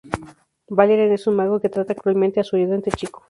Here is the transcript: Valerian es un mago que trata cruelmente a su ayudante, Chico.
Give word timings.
Valerian 0.67 1.11
es 1.11 1.27
un 1.27 1.35
mago 1.35 1.59
que 1.61 1.69
trata 1.69 1.93
cruelmente 1.93 2.39
a 2.39 2.43
su 2.43 2.55
ayudante, 2.55 2.89
Chico. 2.89 3.19